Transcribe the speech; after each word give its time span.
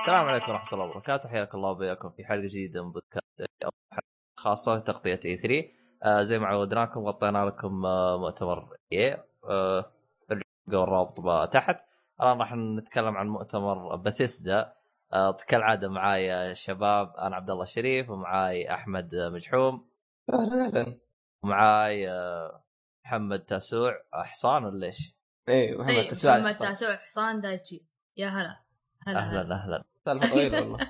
السلام 0.00 0.26
عليكم 0.28 0.52
ورحمة 0.52 0.72
الله 0.72 0.84
وبركاته. 0.84 1.28
حياكم 1.28 1.58
الله 1.58 1.70
وبياكم 1.70 2.10
في 2.10 2.24
حلقة 2.24 2.46
جديدة 2.46 2.84
من 2.84 2.92
بودكاست 2.92 3.48
خاصة 4.38 4.78
تغطيه 4.78 5.20
اي 5.24 5.36
3 5.36 5.68
آه 6.02 6.22
زي 6.22 6.38
ما 6.38 6.46
عودناكم 6.46 7.00
غطينا 7.00 7.44
لكم 7.44 7.86
آه 7.86 8.18
مؤتمر 8.18 8.76
اي 8.92 9.22
آه 9.44 9.92
الرابط 10.68 11.50
تحت. 11.52 11.80
الآن 12.20 12.38
راح 12.38 12.54
نتكلم 12.54 13.16
عن 13.16 13.28
مؤتمر 13.28 13.96
بثيسدا 13.96 14.72
آه 15.12 15.36
كالعادة 15.48 15.88
معاي 15.88 16.54
شباب 16.54 17.16
أنا 17.16 17.36
عبد 17.36 17.50
الله 17.50 17.62
الشريف 17.62 18.10
ومعاي 18.10 18.74
أحمد 18.74 19.14
مجحوم. 19.14 19.88
أهلا. 20.32 20.66
أهلا 20.66 20.96
ومعاي 21.44 22.10
آه 22.10 22.62
محمد 23.04 23.40
تاسوع. 23.44 23.94
حصان 24.12 24.64
ولا 24.64 24.86
إيش؟ 24.86 25.17
أيوه 25.48 25.82
محمد 25.84 25.94
اي 25.94 26.10
تسوع 26.10 26.38
محمد 26.38 26.54
تاسوع 26.54 26.96
حصان 26.96 27.40
دايتشي. 27.40 27.88
يا 28.16 28.28
هلا. 28.28 28.60
هلا 29.06 29.18
أهلا 29.18 29.54
أهلا. 29.54 29.84
سالفة 30.04 30.30
طويلة 30.30 30.60
والله. 30.60 30.78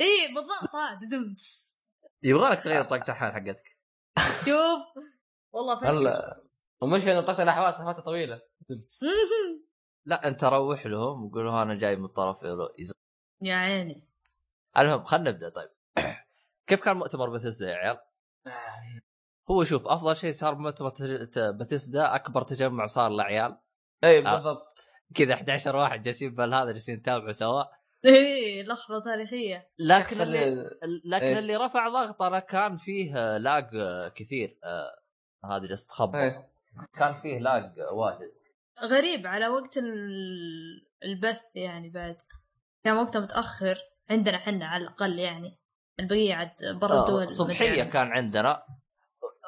اي 0.00 0.34
بالضبط 0.34 0.74
ها 0.74 0.94
ددمس 1.02 1.76
يبغالك 2.22 2.60
تغير 2.60 2.82
طاقة 2.82 3.10
الحال 3.12 3.32
حقتك. 3.32 3.76
شوف. 4.44 5.04
والله 5.52 5.76
فكر 5.76 5.90
هلا. 5.90 6.42
ومش 6.80 7.02
إنه 7.02 7.20
طاقة 7.20 7.42
الاحواز 7.42 7.74
سالفته 7.74 8.02
طويلة. 8.02 8.40
لا 10.06 10.28
أنت 10.28 10.44
روح 10.44 10.86
لهم 10.86 11.24
وقول 11.24 11.44
له 11.46 11.62
أنا 11.62 11.74
جاي 11.74 11.96
من 11.96 12.06
طرف 12.08 12.42
يا 13.42 13.54
عيني. 13.54 14.08
المهم 14.78 15.04
خلينا 15.04 15.30
نبدأ. 15.30 15.48
طيب. 15.48 15.70
كيف 16.66 16.80
كان 16.80 16.96
مؤتمر 16.96 17.30
بثيسدا 17.30 17.70
يا 17.70 17.74
عيال؟ 17.76 17.98
هو 19.50 19.64
شوف 19.64 19.86
أفضل 19.86 20.16
شيء 20.16 20.32
صار 20.32 20.70
ت- 20.70 21.38
بثيسدا 21.38 22.14
أكبر 22.14 22.42
تجمع 22.42 22.86
صار 22.86 23.10
لعيال. 23.10 23.58
اي 24.04 24.18
آه. 24.18 24.34
بالضبط. 24.36 24.66
كذا 25.14 25.34
11 25.34 25.76
واحد 25.76 26.02
جالسين 26.02 26.34
بهذا 26.34 26.64
جالسين 26.72 26.94
نتابعوا 26.94 27.32
سوا. 27.32 27.64
إيه 28.04 28.62
لحظه 28.62 29.00
تاريخية. 29.00 29.68
لكن 29.78 30.20
اللي 30.20 30.70
لكن 31.04 31.26
إيش؟ 31.26 31.38
اللي 31.38 31.56
رفع 31.56 31.88
ضغطنا 31.88 32.38
كان 32.38 32.76
فيه 32.76 33.36
لاج 33.38 33.68
كثير. 34.14 34.58
آه، 34.64 35.00
هذه 35.52 35.66
جالسة 35.66 35.88
تخبط. 35.88 36.14
إيه. 36.14 36.38
كان 36.98 37.12
فيه 37.12 37.38
لاج 37.38 37.72
واجد. 37.92 38.32
غريب 38.84 39.26
على 39.26 39.48
وقت 39.48 39.76
ال- 39.76 40.86
البث 41.04 41.42
يعني 41.54 41.90
بعد. 41.90 42.16
كان 42.84 42.96
وقته 42.96 43.20
متأخر. 43.20 43.78
عندنا 44.10 44.38
حنا 44.38 44.66
على 44.66 44.82
الأقل 44.82 45.18
يعني. 45.18 45.58
البقية 46.00 46.34
عاد 46.34 46.50
برا 46.80 46.92
آه، 46.94 47.04
الدول 47.06 47.30
صبحية 47.30 47.82
كان 47.82 48.06
عندنا. 48.06 48.62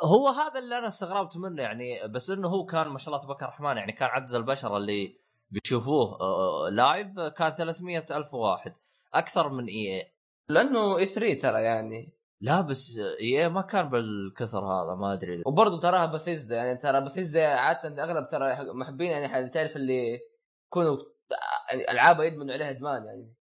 هو 0.02 0.28
هذا 0.28 0.58
اللي 0.58 0.78
أنا 0.78 0.88
استغربت 0.88 1.36
منه 1.36 1.62
يعني 1.62 2.08
بس 2.08 2.30
إنه 2.30 2.48
هو 2.48 2.66
كان 2.66 2.88
ما 2.88 2.98
شاء 2.98 3.08
الله 3.08 3.24
تبارك 3.24 3.42
الرحمن 3.42 3.76
يعني 3.76 3.92
كان 3.92 4.08
عدد 4.08 4.34
البشر 4.34 4.76
اللي 4.76 5.16
بيشوفوه 5.50 6.18
لايف 6.70 7.20
كان 7.20 7.50
300 7.54 8.06
ألف 8.10 8.34
واحد 8.34 8.74
أكثر 9.14 9.48
من 9.48 9.64
EA 9.64 10.12
لأنه 10.48 10.98
E3 10.98 11.40
ترى 11.40 11.62
يعني. 11.62 12.12
لا 12.40 12.60
بس 12.60 12.98
EA 13.20 13.48
ما 13.48 13.62
كان 13.62 13.88
بالكثر 13.88 14.58
هذا 14.58 14.94
ما 14.94 15.12
أدري 15.12 15.42
وبرضه 15.46 15.80
تراها 15.80 16.06
بثيزدا 16.06 16.56
يعني 16.56 16.78
ترى 16.78 17.00
بثيزدا 17.00 17.46
عادة 17.46 18.04
أغلب 18.04 18.28
ترى 18.30 18.72
محبين 18.72 19.10
يعني 19.10 19.50
تعرف 19.50 19.76
اللي 19.76 20.20
يكونوا 20.66 20.96
يعني 21.70 21.90
ألعاب 21.90 22.20
يدمنوا 22.20 22.54
عليها 22.54 22.70
إدمان 22.70 23.02
يعني. 23.06 23.34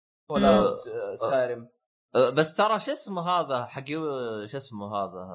سكايرم 1.16 1.70
آه، 2.16 2.30
بس 2.30 2.56
ترى 2.56 2.80
شو 2.80 2.92
اسمه 2.92 3.30
هذا 3.30 3.66
حق 3.66 3.88
شو 4.46 4.58
اسمه 4.58 4.96
هذا؟ 4.96 5.28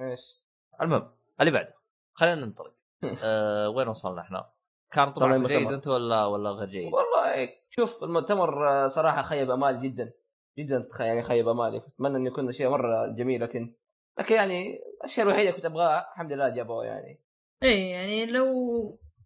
إيش؟ 0.00 0.42
المهم 0.82 1.10
اللي 1.40 1.50
بعده. 1.50 1.74
خلينا 2.12 2.46
ننطلق. 2.46 2.74
أه 3.24 3.68
وين 3.68 3.88
وصلنا 3.88 4.20
إحنا؟ 4.20 4.50
كان 4.92 5.12
طبعا 5.12 5.46
جيد. 5.46 5.72
أنت 5.72 5.88
ولا 5.88 6.24
ولا 6.24 6.50
غير 6.50 6.68
جيد؟ 6.68 6.92
والله 6.92 7.48
شوف 7.70 8.04
المؤتمر 8.04 8.68
آه، 8.68 8.88
صراحة 8.88 9.22
خيب 9.22 9.50
أمال 9.50 9.82
جدا. 9.82 10.12
جدا 10.58 10.88
يعني 11.00 11.22
خيب 11.22 11.48
امالي 11.48 11.76
أتمنى 11.76 12.16
إنه 12.16 12.26
يكون 12.26 12.52
شيء 12.52 12.68
مرة 12.68 13.06
جميل 13.06 13.42
لكن 13.42 13.74
لكن 14.18 14.34
يعني 14.34 14.78
الأشياء 15.00 15.26
الوحيدة 15.26 15.50
كنت 15.50 15.64
أبغاها 15.64 16.12
الحمد 16.12 16.32
لله 16.32 16.48
جابوها 16.48 16.84
يعني. 16.84 17.20
إيه 17.62 17.92
يعني 17.92 18.26
لو 18.26 18.46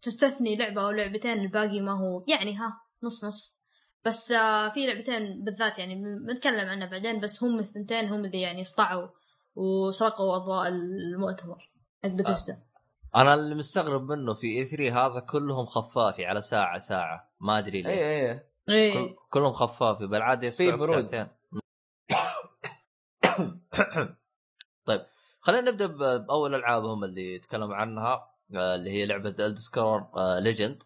تستثني 0.03 0.56
لعبة 0.56 0.87
أو 0.87 0.91
لعبتين 0.91 1.32
الباقي 1.41 1.81
ما 1.81 1.93
هو 1.93 2.25
يعني 2.28 2.56
ها 2.56 2.81
نص 3.03 3.25
نص. 3.25 3.65
بس 4.04 4.32
آه 4.32 4.69
في 4.69 4.87
لعبتين 4.87 5.44
بالذات 5.44 5.78
يعني 5.78 5.94
بنتكلم 5.94 6.69
عنها 6.69 6.87
بعدين 6.87 7.21
بس 7.21 7.44
هم 7.44 7.59
الثنتين 7.59 8.09
هم 8.09 8.25
اللي 8.25 8.41
يعني 8.41 8.60
اسطعوا 8.60 9.09
وسرقوا 9.54 10.37
أضواء 10.37 10.69
المؤتمر 10.69 11.70
حق 12.04 12.10
بتسدا 12.10 12.56
أنا 13.16 13.34
اللي 13.34 13.54
مستغرب 13.54 14.12
منه 14.12 14.34
في 14.34 14.47
اي 14.47 14.65
3 14.65 15.06
هذا 15.06 15.20
كلهم 15.20 15.66
خفافي 15.66 16.26
على 16.26 16.41
ساعة 16.41 16.78
ساعة. 16.78 17.34
ما 17.41 17.59
أدري 17.59 17.82
ليه. 17.82 17.91
اي 17.91 18.41
اي 18.69 18.92
كل 18.92 19.16
كلهم 19.31 19.53
خفافي. 19.53 20.06
بالعاده 20.06 20.53
برود. 20.60 21.10
ساعتين 21.10 21.28
طيب 24.87 25.06
خلينا 25.41 25.71
نبدأ 25.71 25.86
بأول 26.19 26.54
ألعابهم 26.54 27.04
اللي 27.04 27.38
تكلموا 27.38 27.75
عنها 27.75 28.31
آه، 28.54 28.75
اللي 28.75 28.91
هي 28.91 29.06
لعبة 29.06 29.34
ال 29.38 29.44
Elder 29.44 29.71
Scrolls 29.71 30.09
Legends 30.16 30.82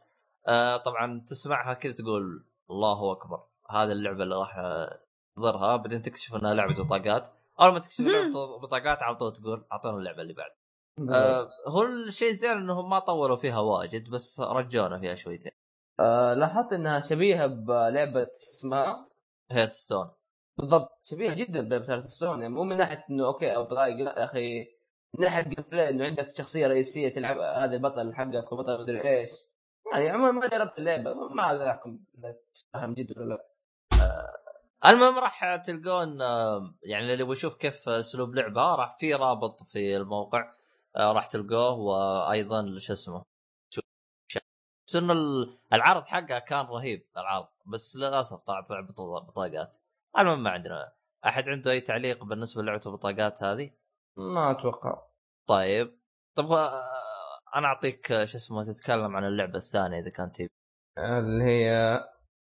طبعا 0.85 1.25
تسمعها 1.27 1.75
كذا 1.75 1.93
تقول 1.93 2.45
الله 2.71 3.13
أكبر. 3.13 3.45
هذه 3.71 3.93
اللعبة 3.93 4.23
اللي 4.23 4.35
راح 4.35 4.59
آه، 4.59 5.01
تحضرها 5.37 5.77
بعدين 5.77 6.03
تكتشف 6.03 6.35
إنها 6.35 6.55
لعبة 6.55 6.85
بطاقات 6.85 7.29
أول 7.61 7.73
ما 7.73 7.79
تكتشف 7.79 8.37
بطاقات 8.63 9.03
على 9.03 9.17
طول 9.17 9.33
تقول 9.33 9.67
اعطونا 9.73 9.97
اللعبة 9.97 10.23
اللي 10.23 10.33
بعد. 10.33 10.51
آه 11.11 11.49
هو 11.67 11.83
الشيء 11.83 12.31
الزين 12.31 12.51
انهم 12.51 12.91
ما 12.91 12.99
طولوا 12.99 13.37
فيها 13.37 13.59
واجد 13.59 14.11
بس 14.11 14.41
رجونا 14.41 14.99
فيها 14.99 15.15
شويتين. 15.15 15.53
آه 16.01 16.35
لاحظت 16.35 16.73
إنها 16.73 17.01
شبيهة 17.01 17.47
بلعبة 17.47 18.27
اسمها؟ 18.55 19.09
Hearthstone 19.51 20.11
بالضبط 20.59 20.99
شبيهة 21.03 21.35
جدا 21.35 21.61
بلعبة 21.69 22.09
Hearthstone 22.09 22.41
يعني 22.41 22.55
مو 22.55 22.65
من 22.65 22.77
ناحية 22.77 23.05
إنه 23.11 23.27
okay 23.27 23.57
أو 23.57 23.65
بطايق 23.65 23.97
لا 23.97 24.19
يا 24.19 24.25
أخي 24.25 24.61
من 25.15 25.25
ناحية 25.25 25.43
gameplay 25.43 25.89
إنه 25.89 26.05
عندك 26.05 26.37
شخصية 26.39 26.67
رئيسية 26.67 27.09
تلعب 27.09 27.39
هذا 27.39 27.77
البطل 27.77 28.15
حقك 28.15 28.53
وبطل 28.53 28.83
مدري 28.83 29.09
إيش. 29.09 29.31
يعني 29.93 30.09
عموما 30.09 30.31
ما 30.31 30.47
جربت 30.49 30.79
اللعبة 30.79 31.15
ما 31.15 31.47
أقدر 31.47 31.71
احكم 31.71 31.99
تفهم 32.73 32.95
جد 32.95 33.19
ولا 33.19 33.29
لا. 33.35 33.45
المهم 34.87 35.19
راح 35.19 35.57
تلقون 35.57 36.21
يعني 36.83 37.13
اللي 37.13 37.21
يبغى 37.23 37.33
يشوف 37.33 37.57
كيف 37.57 37.89
أسلوب 37.89 38.35
لعبة 38.35 38.75
راح 38.75 38.97
في 38.99 39.15
رابط 39.15 39.63
في 39.63 39.97
الموقع 39.97 40.53
آه، 40.97 41.13
راح 41.13 41.27
تلقوه 41.27 41.71
وأيضا 41.73 42.79
شو 42.79 42.93
اسمه 42.93 43.23
بس 44.89 44.97
إنه 44.97 45.13
ال- 45.13 45.59
العرض 45.73 46.07
حقها 46.07 46.39
كان 46.39 46.67
رهيب 46.67 47.07
العرض 47.17 47.49
بس 47.67 47.97
للأسف 47.97 48.37
طلع 48.39 48.61
طلع 48.61 48.81
بطو- 48.81 49.21
بطاقات. 49.21 49.77
المهم 50.19 50.43
ما 50.43 50.51
عندنا 50.51 50.93
أحد 51.27 51.49
عنده 51.49 51.71
أي 51.71 51.81
تعليق 51.81 52.25
بالنسبة 52.25 52.63
للعبة 52.63 52.81
البطاقات 52.87 53.43
هذه؟ 53.43 53.71
ما 54.17 54.51
أتوقع. 54.51 55.03
طيب 55.49 55.99
طب 56.35 56.53
آه، 56.53 56.89
أنا 57.57 57.67
أعطيك 57.67 58.13
آه، 58.13 58.25
شو 58.25 58.37
اسمه 58.37 58.63
تتكلم 58.63 59.17
عن 59.17 59.25
اللعبة 59.25 59.57
الثانية 59.57 59.99
إذا 60.01 60.11
كانت 60.11 60.37
تبي. 60.37 60.49
اللي 60.99 61.45
هي 61.45 61.71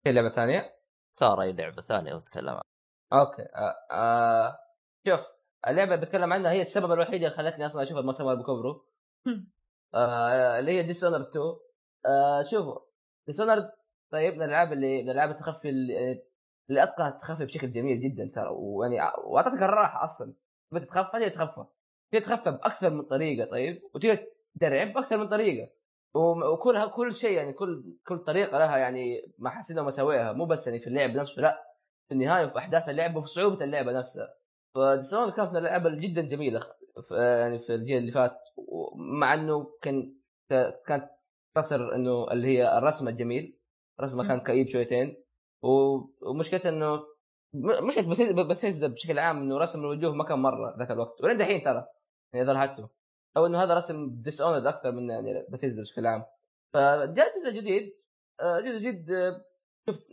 هي 0.06 0.12
لعبة 0.12 0.28
ثانية؟ 0.28 0.75
ترى 1.16 1.42
أي 1.42 1.52
لعبة 1.52 1.82
ثانية 1.82 2.14
وتكلم 2.14 2.48
عنها. 2.48 2.62
أوكي. 3.12 3.42
آه 3.42 3.74
آه 3.92 4.58
شوف 5.06 5.20
اللعبة 5.68 5.94
اللي 5.94 6.06
بتكلم 6.06 6.32
عنها 6.32 6.50
هي 6.52 6.62
السبب 6.62 6.92
الوحيد 6.92 7.14
اللي 7.14 7.30
خلتني 7.30 7.66
أصلا 7.66 7.82
أشوف 7.82 7.98
المؤتمر 7.98 8.34
بكبره. 8.34 8.84
آه 9.94 10.58
اللي 10.58 10.72
هي 10.72 10.82
Dishonored 10.82 11.22
2 11.22 11.44
آه 12.06 12.44
شوفوا 12.50 12.78
Dishonored 13.26 13.70
طيب 14.10 14.34
من 14.36 14.42
الألعاب 14.42 14.72
اللي 14.72 15.02
من 15.02 15.10
الألعاب 15.10 15.30
التخفي 15.30 15.68
اللي, 15.68 16.22
أتقنها 16.82 17.08
التخفي 17.08 17.44
بشكل 17.44 17.72
جميل 17.72 18.00
جدا 18.00 18.30
ترى. 18.34 18.48
ويعني 18.50 19.12
وأعطتك 19.24 19.62
الراحة 19.62 20.04
أصلا. 20.04 20.34
تبي 20.70 20.80
تتخفى 20.80 21.18
تجي 21.18 21.30
تتخفى. 21.30 21.64
تجي 22.12 22.20
تتخفى 22.20 22.50
بأكثر 22.50 22.90
من 22.90 23.02
طريقة 23.02 23.50
طيب. 23.50 23.82
وتجي 23.94 24.18
تدرب 24.56 24.92
بأكثر 24.92 25.16
من 25.16 25.28
طريقة. 25.28 25.70
وكلها 26.52 26.86
كل 26.86 27.16
شيء 27.16 27.32
يعني 27.32 27.52
كل 27.52 27.84
كل 28.06 28.18
طريقة 28.18 28.58
لها 28.58 28.76
يعني 28.76 29.32
محاسنها 29.38 29.82
ومساوئها 29.82 30.32
مو 30.32 30.46
بس 30.46 30.66
يعني 30.66 30.80
في 30.80 30.86
اللعب 30.86 31.10
نفسه 31.10 31.42
لا. 31.42 31.62
في 32.08 32.14
النهاية 32.14 32.46
وفي 32.46 32.58
أحداث 32.58 32.88
اللعبه 32.88 33.18
وفي 33.18 33.28
صعوبة 33.28 33.64
اللعبة 33.64 33.92
نفسها. 33.92 34.34
ف 34.74 34.79
Dishonored 34.79 35.30
كانت 35.30 35.50
من 35.50 35.56
الألعاب 35.56 35.86
جدا 36.00 36.22
جميلة. 36.22 36.60
في 37.08 37.14
يعني 37.14 37.58
في 37.58 37.74
الجيل 37.74 37.96
اللي 37.98 38.12
فات 38.12 38.36
مع 39.20 39.34
إنه 39.34 39.66
كان 39.82 40.14
كانت 40.86 41.10
تصر 41.54 41.94
إنه 41.94 42.30
اللي 42.32 42.46
هي 42.58 42.78
الرسم 42.78 43.08
الجميل. 43.08 43.58
رسمه 44.00 44.28
كان 44.28 44.40
كئيب 44.40 44.68
شويتين. 44.68 45.22
ومشكلته 45.62 46.68
إنه 46.68 47.02
مشكلة 47.82 48.08
بثيز- 48.10 48.32
بثيزدا 48.32 48.92
بشكل 48.92 49.18
عام 49.18 49.36
إنه 49.38 49.58
رسم 49.58 49.80
الوجوه 49.80 50.12
ما 50.14 50.24
كان 50.24 50.38
مرة 50.38 50.76
ذاك 50.78 50.90
الوقت. 50.90 51.24
ولين 51.24 51.38
دحين 51.38 51.64
ترى. 51.64 51.86
يعني 52.32 52.46
لاحظته 52.46 52.88
أو 53.36 53.46
إنه 53.46 53.62
هذا 53.62 53.74
رسم 53.74 54.10
Dishonored 54.22 54.66
أكثر 54.66 54.92
من 54.92 55.10
يعني 55.10 55.46
بثيزدا 55.48 55.82
بشكل 55.82 56.06
عام. 56.06 56.24
فجاء 56.74 57.36
الجزء 57.36 57.48
الجديد 57.48 57.92
آه، 58.40 58.60
جزء 58.60 58.78
جديد 58.78 59.10
آه، 59.10 59.44
شفت 59.88 60.06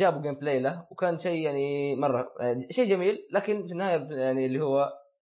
جابوا 0.00 0.22
gameplay 0.22 0.60
له 0.60 0.86
وكان 0.90 1.18
شيء 1.18 1.42
يعني 1.42 1.96
مرة 1.96 2.34
يعني 2.40 2.72
شيء 2.72 2.88
جميل 2.88 3.28
لكن 3.32 3.66
في 3.66 3.72
النهاية 3.72 4.10
يعني 4.10 4.46
اللي 4.46 4.60
هو 4.60 4.92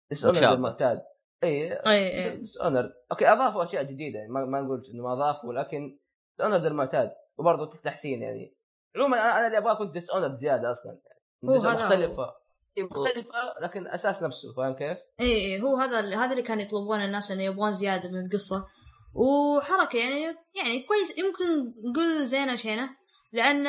Dishonored. 0.10 0.44
المعتاد. 0.44 1.02
اي 1.44 1.74
اي 1.74 2.38
Dishonored 2.38 2.94
okay 3.12 3.28
أضافوا 3.28 3.64
أشياء 3.64 3.84
جديدة 3.84 4.20
يعني 4.20 4.32
ما, 4.32 4.46
ما 4.46 4.62
نقول 4.62 4.86
إنه 4.94 5.04
ما 5.04 5.14
أضافوا 5.14 5.50
ولكن 5.50 6.00
Dishonored 6.42 6.66
المعتاد. 6.66 7.12
وبرضه 7.38 7.80
تحسين 7.84 8.22
يعني. 8.22 8.56
عموما 8.96 9.18
أنا 9.18 9.48
اللي 9.48 9.58
ابغاه 9.58 9.74
كنت 9.74 9.94
Dishonored 9.94 10.38
زيادة 10.38 10.72
أصلا. 10.72 11.00
هو 11.46 11.54
يعني 11.54 11.66
هذا 11.66 11.86
مختلفة. 11.86 12.36
مختلفة 12.84 13.60
لكن 13.62 13.88
أساس 13.88 14.24
نفسه 14.24 14.54
فاهم 14.54 14.74
كيف؟ 14.74 14.98
اي 15.20 15.36
إي، 15.36 15.62
هو 15.62 15.78
هذا 15.78 16.00
هذا 16.00 16.32
اللي 16.32 16.44
كان 16.44 16.60
يطلبون 16.60 17.02
الناس 17.02 17.32
إنه 17.32 17.44
يبغون 17.44 17.74
زيادة 17.74 18.10
من 18.10 18.26
القصة. 18.26 18.68
وحركة 19.14 20.00
يعني 20.00 20.22
يعني 20.56 20.84
كويس 20.84 21.18
يمكن 21.18 21.74
نقول 21.90 22.28
زينه 22.28 22.56
شينة 22.56 22.90
لأن 23.34 23.64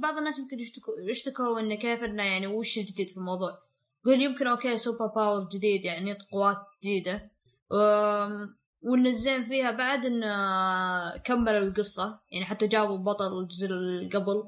بعض 0.00 0.16
الناس 0.18 0.38
يمكن 0.38 0.60
يشتكوا 0.60 0.94
يشتكوا 1.10 1.60
إنه 1.60 1.74
كيف 1.74 2.04
إنه 2.04 2.22
يعني 2.22 2.46
وش 2.46 2.78
الجديد 2.78 3.10
في 3.10 3.16
الموضوع. 3.16 3.58
قول 4.04 4.22
يمكن 4.22 4.46
okay 4.46 4.78
super 4.78 5.06
power 5.06 5.48
جديد 5.52 5.84
يعني 5.84 6.18
قوات 6.32 6.56
جديدة. 6.82 7.30
وان 8.84 9.06
الزين 9.06 9.42
فيها 9.42 9.70
بعد 9.70 10.06
انه 10.06 11.16
كملوا 11.16 11.58
القصة 11.58 12.20
يعني 12.32 12.44
حتى 12.44 12.66
جابوا 12.66 12.96
بطل 12.96 13.38
الجزء 13.38 13.66
اللي 13.66 14.08
قبل 14.08 14.42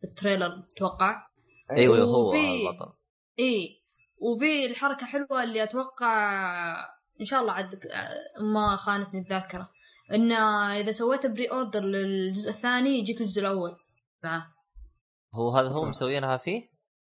في 0.00 0.06
ال 0.06 0.13
trailer 0.13 0.62
أتوقع. 0.76 1.26
أيوه 1.70 1.98
هو 1.98 2.34
البطل. 2.34 2.92
إي 3.38 3.82
وفي 4.18 4.66
الحركة 4.66 5.06
حلوة 5.06 5.42
اللي 5.42 5.62
أتوقع 5.62 6.36
إن 7.20 7.24
شاء 7.24 7.40
الله 7.40 7.52
عاد 7.52 7.80
ما 8.40 8.76
خانتني 8.76 9.20
الذاكرة 9.20 9.70
إن 10.14 10.32
إذا 10.32 10.92
سويت 10.92 11.26
pre-order 11.26 11.80
للجزء 11.84 12.50
الثاني 12.50 12.98
يجيك 12.98 13.20
الجزء 13.20 13.40
الأول. 13.40 13.76
معه 14.24 14.46
هو 15.34 15.50
هذا 15.50 15.68
هو 15.68 15.84
مسوينها 15.84 16.36
فيه؟ 16.36 16.62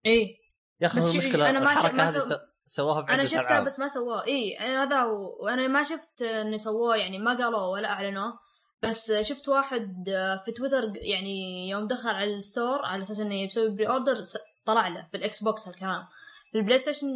إي. 0.06 0.36
يا 0.80 0.86
أخي 0.86 0.98
المشكلة 0.98 1.50
أنا 1.50 1.60
ما 1.60 1.72
الحركة 1.72 1.94
ما 1.96 2.10
سو- 2.10 2.36
سواها 2.64 3.06
أنا 3.10 3.24
شفتها. 3.24 3.60
بس 3.60 3.78
ما 3.78 3.88
سووه 3.88 4.26
إي 4.26 4.52
أنا 4.54 4.82
هذا 4.82 5.00
هو 5.00 5.44
وأنا 5.44 5.68
ما 5.68 5.82
شفت 5.84 6.22
ان 6.22 6.58
سووه 6.58 6.96
يعني 6.96 7.18
ما 7.18 7.30
قالوه 7.34 7.68
ولا 7.68 7.88
أعلنوه. 7.92 8.38
بس 8.82 9.12
شفت 9.12 9.48
واحد 9.48 10.04
في 10.44 10.52
تويتر 10.52 10.92
يعني 10.96 11.68
يوم 11.68 11.86
دخل 11.86 12.08
على 12.10 12.34
ال 12.34 12.43
store 12.43 12.84
على 12.84 13.02
أساس 13.02 13.20
إنه 13.20 13.34
يسوي 13.34 13.68
pre-order 13.68 14.22
طلع 14.70 14.88
له 14.88 15.08
في 15.10 15.16
ال 15.16 15.42
Xbox 15.42 15.68
هالكلام 15.68 16.06
في 16.52 16.58
ال 16.58 16.78
PlayStation 16.78 17.06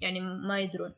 يعني 0.00 0.20
ما 0.20 0.60
يدرون 0.60 0.94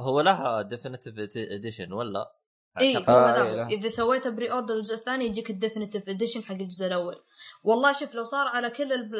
هو 0.00 0.20
لها 0.20 0.62
definitive 0.62 1.14
edition 1.36 1.92
ولا؟ 1.92 2.38
إي. 2.80 2.96
هو 2.96 3.02
آه،. 3.08 3.66
إذا 3.66 3.88
سويت 3.88 4.28
pre-order 4.28 4.74
الجزء 4.74 4.94
الثاني 4.94 5.24
يجيك 5.24 5.50
ال 5.50 5.55
definitive 5.55 6.08
edition 6.08 6.42
حق 6.42 6.54
الجزء 6.54 6.86
الأول 6.86 7.24
والله 7.64 7.92
شوف 7.92 8.14
لو 8.14 8.24
صار 8.24 8.48
على 8.48 8.70
كل 8.70 8.92
الب... 8.92 9.14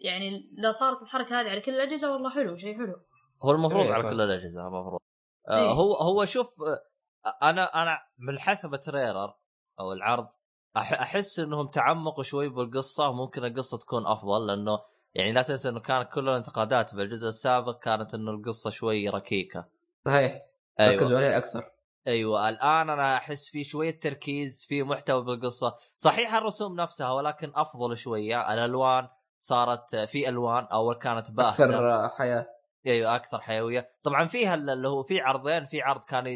يعني 0.00 0.50
لو 0.58 0.70
صارت 0.70 1.02
الحركة 1.02 1.40
هذه 1.40 1.50
على 1.50 1.60
كل 1.60 1.74
الأجهزة 1.74 2.12
والله 2.12 2.30
حلو 2.30 2.56
شيء 2.56 2.76
حلو 2.78 3.00
هو 3.42 3.50
المفروض 3.50 3.86
إيه، 3.86 3.92
على. 3.92 4.02
كل 4.02 4.20
الأجهزة 4.20 4.66
المفروض 4.66 5.00
آه 5.48 5.58
إيه. 5.58 5.70
هو 5.70 5.94
هو 5.94 6.24
شوف 6.24 6.62
آه، 6.62 7.38
أنا 7.42 7.82
أنا 7.82 7.98
من 8.18 8.38
حسب 8.38 8.74
ال 8.74 8.81
trailer 8.81 9.34
أو 9.80 9.92
العرض 9.92 10.28
أح 10.76 10.92
أحس 10.92 11.38
إنهم 11.38 11.66
تعمقوا 11.66 12.22
شوي 12.22 12.48
بالقصة 12.48 13.12
ممكن 13.12 13.44
القصة 13.44 13.78
تكون 13.78 14.06
أفضل 14.06 14.46
لأنه 14.46 14.78
يعني 15.14 15.32
لا 15.32 15.42
تنسى 15.42 15.68
إنه 15.68 15.80
كانت 15.80 16.08
كل 16.12 16.28
الانتقادات 16.28 16.94
بالجزء 16.94 17.28
السابق 17.28 17.78
كانت 17.78 18.14
إنه 18.14 18.30
القصة 18.30 18.70
شوي 18.70 19.08
ركيكة. 19.08 19.64
صحيح. 20.06 20.42
أيوه. 20.80 21.02
ركزوا 21.02 21.18
عليه 21.18 21.38
أكثر. 21.38 21.70
أيوه. 22.06 22.48
الآن 22.48 22.90
أنا 22.90 23.16
أحس 23.16 23.48
في 23.48 23.64
شوية 23.64 24.00
تركيز 24.00 24.64
في 24.68 24.82
محتوى 24.82 25.24
بالقصة. 25.24 25.76
صحيح 25.96 26.34
الرسوم 26.34 26.80
نفسها 26.80 27.12
ولكن 27.12 27.52
أفضل 27.54 27.96
شوية. 27.96 28.52
الألوان 28.54 29.08
صارت 29.38 29.96
في 29.96 30.28
ألوان 30.28 30.64
أول 30.64 30.94
كانت 30.94 31.30
باهتة. 31.30 31.64
أكثر 31.64 32.08
حياة. 32.08 32.46
أيوه 32.86 33.16
أكثر 33.16 33.40
حيوية. 33.40 33.90
طبعا 34.02 34.28
فيها 34.28 34.54
اللي 34.54 34.88
هو 34.88 35.02
في 35.02 35.20
عرضين 35.20 35.64
في 35.64 35.82
عرض 35.82 36.04
كان 36.04 36.26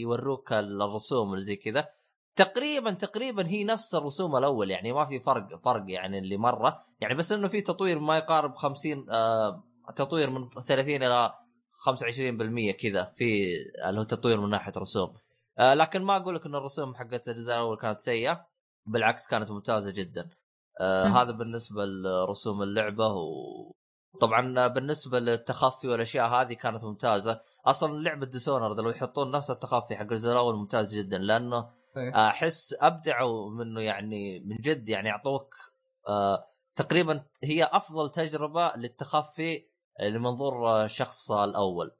يوروك 0.00 0.52
الرسوم 0.52 1.30
اللي 1.32 1.42
زي 1.42 1.56
كذا. 1.56 1.88
تقريبا 2.40 2.90
تقريبا 2.90 3.46
هي 3.46 3.64
نفس 3.64 3.94
الرسوم 3.94 4.36
الأول 4.36 4.70
يعني 4.70 4.92
ما 4.92 5.06
في 5.06 5.20
فرق 5.20 5.60
فرق 5.64 5.84
يعني 5.88 6.18
اللي 6.18 6.36
مرة 6.36 6.84
يعني 7.00 7.14
بس 7.14 7.32
إنه 7.32 7.48
في 7.48 7.60
تطوير 7.60 7.98
ما 7.98 8.16
يقارب 8.16 8.56
50 8.56 9.10
آه 9.10 9.64
تطوير 9.96 10.30
من 10.30 10.48
30 10.66 10.94
إلى 10.94 11.32
25% 12.74 12.76
كذا 12.80 13.12
في 13.16 13.54
اللي 13.88 14.00
هو 14.00 14.04
تطوير 14.04 14.40
من 14.40 14.50
ناحية 14.50 14.72
رسوم 14.76 15.14
آه 15.58 15.74
لكن 15.74 16.02
ما 16.02 16.16
أقول 16.16 16.34
لك 16.34 16.46
إن 16.46 16.54
الرسوم 16.54 16.94
حقت 16.94 17.28
الجزء 17.28 17.52
الأول 17.52 17.76
كانت 17.76 18.00
سيئة 18.00 18.46
بالعكس 18.86 19.26
كانت 19.26 19.50
ممتازة 19.50 19.92
جدا 19.92 20.30
آه. 20.80 21.06
هذا 21.06 21.30
بالنسبة 21.30 21.84
لرسوم 21.84 22.62
اللعبة 22.62 23.06
و... 23.06 23.72
طبعا 24.20 24.66
بالنسبة 24.66 25.18
للتخفي 25.18 25.88
والأشياء 25.88 26.28
هذه 26.28 26.52
كانت 26.52 26.84
ممتازة 26.84 27.40
أصلا 27.66 28.02
لعبة 28.02 28.26
ديسونرد 28.26 28.80
لو 28.80 28.90
يحطون 28.90 29.30
نفس 29.30 29.50
التخفي 29.50 29.96
حق 29.96 30.02
الجزء 30.02 30.32
الأول 30.32 30.56
ممتاز 30.56 30.96
جدا 30.98 31.18
لأنه. 31.18 31.79
أحس 32.28 32.76
أبدعوا 32.80 33.50
منه 33.50 33.80
يعني 33.80 34.40
من 34.40 34.56
جد 34.56 34.88
يعني 34.88 35.08
يعطوك 35.08 35.54
آه 36.08 36.46
تقريبا 36.76 37.24
هي 37.44 37.64
أفضل 37.64 38.10
تجربة 38.10 38.72
للتخفي 38.76 39.66
لمنظور 40.02 40.68
آه، 40.68 40.84
الشخص 40.84 41.30
الأول. 41.32 41.90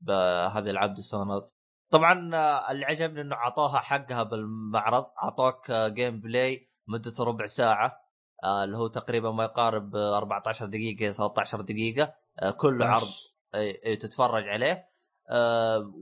بهذه 0.00 0.70
العاب 0.70 0.94
Dishonored 0.94 1.50
طبعا 1.90 2.34
آه، 2.34 2.70
اللي 2.70 2.84
عجبني 2.84 3.20
إنه 3.20 3.34
أعطوها 3.36 3.78
حقها 3.80 4.22
بالمعرض 4.22 5.06
أعطوك 5.22 5.70
آه، 5.70 5.88
gameplay 5.88 6.70
مدته 6.86 7.24
ربع 7.24 7.46
ساعة 7.46 8.00
آه، 8.44 8.64
اللي 8.64 8.76
هو 8.76 8.86
تقريبا 8.86 9.30
ما 9.30 9.44
يقارب 9.44 9.96
آه، 9.96 10.16
14 10.18 10.66
دقيقة 10.66 11.12
13 11.12 11.60
دقيقة 11.60 12.14
آه، 12.42 12.50
كله 12.50 12.84
عرض 12.86 13.08
اي 13.54 13.80
اي 13.86 13.96
تتفرج 13.96 14.48
عليه. 14.48 14.72
آه 14.72 14.88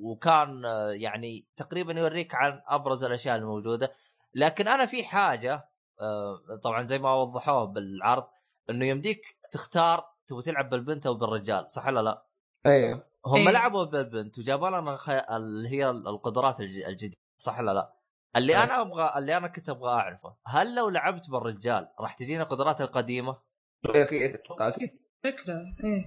وكان 0.03 0.65
آه 0.65 0.91
يعني 0.91 1.47
تقريبا 1.57 1.93
يوريك 1.93 2.35
عن 2.35 2.63
أبرز 2.67 3.05
الأشياء 3.05 3.37
الموجودة 3.37 3.93
لكن 4.35 4.69
أنا 4.69 4.87
في 4.87 5.05
حاجة 5.05 5.69
آه 6.01 6.39
طبعا 6.63 6.85
زي 6.85 6.99
ما 6.99 7.15
وضحوه 7.15 7.65
بالعرض 7.65 8.27
إنه 8.71 8.85
يمديك 8.87 9.37
تختار 9.53 10.05
تبغى 10.27 10.43
تلعب 10.43 10.71
بالبنت 10.71 11.07
أو 11.07 11.15
بالرجال 11.15 11.71
صح 11.71 11.87
ولا 11.87 12.01
لا؟ 12.03 12.27
أيوه 12.67 13.03
هم 13.27 13.37
إيه. 13.49 13.51
لعبوا 13.55 13.85
بالبنت 13.85 14.39
وجابوا 14.39 14.69
لنا 14.69 14.97
خي... 14.97 15.19
اللي 15.31 15.69
هي 15.69 15.91
القدرات 15.91 16.61
الج- 16.61 16.85
الجديدة 16.87 17.17
صح 17.39 17.59
ولا 17.59 17.71
لا؟ 17.75 17.93
اللي 18.37 18.53
إيه. 18.57 18.63
أنا 18.65 18.81
أبغى 18.83 19.13
اللي 19.19 19.37
أنا 19.37 19.49
كنت 19.49 19.69
أبغى 19.69 19.91
أعرفه 19.91 20.37
هل 20.47 20.75
لو 20.75 20.89
لعبت 20.89 21.31
بالرجال 21.31 21.89
راح 22.01 22.15
تجينا 22.15 22.43
القدرات 22.43 22.81
القديمة؟ 22.81 23.39
أكيد 23.87 24.35
أتوقع 24.35 24.69
أكيد 24.69 24.91
فكرة 25.25 25.55
إيه 25.85 26.07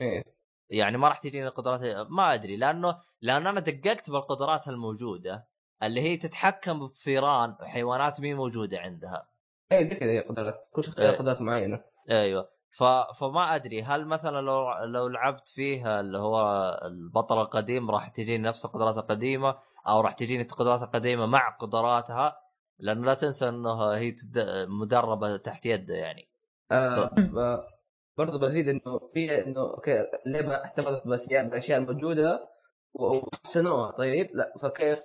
إيه 0.00 0.35
يعني 0.70 0.98
ما 0.98 1.08
راح 1.08 1.18
تجيني 1.18 1.46
القدرات 1.46 2.06
ما 2.10 2.34
أدري 2.34 2.56
لأنه 2.56 2.96
لأن 3.20 3.46
أنا 3.46 3.60
دققت 3.60 4.10
بالقدرات 4.10 4.68
الموجودة 4.68 5.48
اللي 5.82 6.00
هي 6.00 6.16
تتحكم 6.16 6.86
بفيران 6.86 7.56
وحيوانات 7.60 8.20
مي 8.20 8.34
موجودة 8.34 8.78
عندها. 8.78 9.28
إيه 9.72 9.84
زي 9.84 9.96
كذا 9.96 10.28
قدرات 10.28 10.68
كل 10.72 10.84
شخصيه 10.84 11.02
إيه. 11.02 11.10
لها 11.10 11.18
قدرات 11.18 11.40
معينة. 11.40 11.84
أيوه. 12.10 12.48
ف... 12.70 12.84
فما 12.84 13.54
أدري 13.54 13.82
هل 13.82 14.06
مثلا 14.06 14.40
لو 14.40 14.72
لو 14.84 15.08
لعبت 15.08 15.48
فيها 15.48 16.00
اللي 16.00 16.18
هو 16.18 16.70
البطل 16.84 17.40
القديم 17.40 17.90
راح 17.90 18.08
تجيني 18.08 18.48
نفس 18.48 18.64
القدرات 18.64 18.98
القديمة 18.98 19.58
أو 19.88 20.00
راح 20.00 20.12
تجيني 20.12 20.42
القدرات 20.42 20.82
القديمة 20.82 21.26
مع 21.26 21.56
قدراتها؟ 21.56 22.36
لأنه 22.78 23.06
لا 23.06 23.14
تنسى 23.14 23.48
انه 23.48 23.90
هي 23.90 24.10
تد... 24.10 24.66
مدربة 24.68 25.36
تحت 25.36 25.66
يده 25.66 25.94
يعني. 25.94 26.28
آه 26.72 27.10
ب- 27.18 27.75
برضه 28.18 28.38
بزيد 28.38 28.68
إنه 28.68 29.10
في 29.14 29.42
إنه 29.44 29.60
okay 29.60 30.06
اللعبة 30.26 30.64
احتفظت 30.64 31.06
بأشياء 31.06 31.48
بالاشياء 31.48 31.78
الموجوده 31.78 32.48
وحسنوها. 32.94 33.90
طيب 33.90 34.30
لا 34.34 34.52
فكيف؟ 34.62 34.98